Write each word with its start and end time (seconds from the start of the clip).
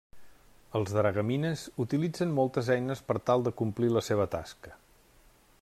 Els 0.79 0.93
dragamines 0.95 1.65
utilitzen 1.85 2.33
moltes 2.41 2.73
eines 2.79 3.07
per 3.11 3.19
tal 3.31 3.47
de 3.49 3.57
complir 3.63 3.95
la 3.99 4.07
seva 4.11 4.31
tasca. 4.39 4.79